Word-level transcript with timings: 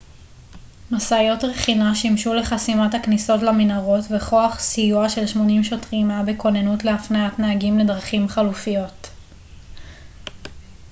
משאיות 0.91 1.43
רכינה 1.43 1.95
שימשו 1.95 2.33
לחסימת 2.33 2.93
הכניסות 2.93 3.41
למנהרות 3.41 4.05
וכוח 4.15 4.59
סיוע 4.59 5.09
של 5.09 5.27
80 5.27 5.63
שוטרים 5.63 6.11
היה 6.11 6.23
בכוננות 6.23 6.83
להפניית 6.83 7.39
נהגים 7.39 7.79
לדרכים 7.79 8.27
חלופיות 8.27 9.07